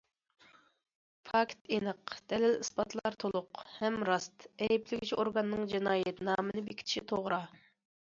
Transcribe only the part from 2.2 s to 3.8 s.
دەلىل- ئىسپاتلار تولۇق